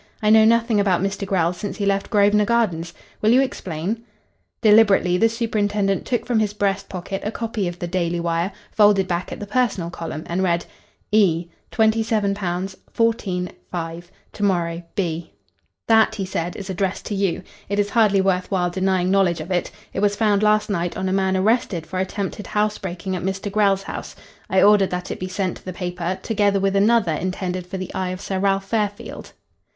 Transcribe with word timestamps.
I 0.19 0.31
know 0.31 0.45
nothing 0.45 0.79
about 0.79 1.03
Mr. 1.03 1.27
Grell 1.27 1.53
since 1.53 1.77
he 1.77 1.85
left 1.85 2.09
Grosvenor 2.09 2.45
Gardens. 2.45 2.91
Will 3.21 3.29
you 3.29 3.39
explain?" 3.41 4.01
Deliberately 4.63 5.15
the 5.15 5.29
superintendent 5.29 6.05
took 6.05 6.25
from 6.25 6.39
his 6.39 6.53
breast 6.55 6.89
pocket 6.89 7.21
a 7.23 7.29
copy 7.29 7.67
of 7.67 7.77
the 7.77 7.85
Daily 7.85 8.19
Wire, 8.19 8.51
folded 8.71 9.07
back 9.07 9.31
at 9.31 9.39
the 9.39 9.45
personal 9.45 9.91
column, 9.91 10.23
and 10.25 10.41
read: 10.41 10.65
"E. 11.11 11.49
£27.14.5. 11.71 14.03
To 14.33 14.43
morrow. 14.43 14.81
B." 14.95 15.33
"That," 15.87 16.15
he 16.15 16.25
said, 16.25 16.55
"is 16.55 16.71
addressed 16.71 17.05
to 17.05 17.13
you. 17.13 17.43
It 17.69 17.77
is 17.77 17.91
hardly 17.91 18.21
worth 18.21 18.49
while 18.49 18.71
denying 18.71 19.11
knowledge 19.11 19.39
of 19.39 19.51
it. 19.51 19.69
It 19.93 19.99
was 19.99 20.15
found 20.15 20.41
last 20.41 20.67
night 20.67 20.97
on 20.97 21.09
a 21.09 21.13
man 21.13 21.37
arrested 21.37 21.85
for 21.85 21.99
attempted 21.99 22.47
housebreaking 22.47 23.15
at 23.15 23.21
Mr. 23.21 23.51
Grell's 23.51 23.83
house. 23.83 24.15
I 24.49 24.63
ordered 24.63 24.89
that 24.89 25.11
it 25.11 25.19
be 25.19 25.27
sent 25.27 25.57
to 25.57 25.63
the 25.65 25.71
paper, 25.73 26.17
together 26.23 26.59
with 26.59 26.75
another 26.75 27.13
intended 27.13 27.67
for 27.67 27.77
the 27.77 27.93
eye 27.93 28.09
of 28.09 28.19
Sir 28.19 28.39
Ralph 28.39 28.65
Fairfield." 28.65 29.33